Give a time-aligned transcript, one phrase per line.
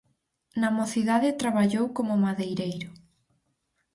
[0.61, 2.89] Na mocidade traballou como madeireiro.